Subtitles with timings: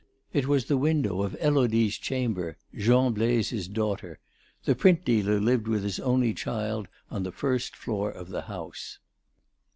[0.33, 4.17] It was the window of Élodie's chamber, Jean Blaise's daughter.
[4.65, 8.97] The print dealer lived with his only child on the first floor of the house.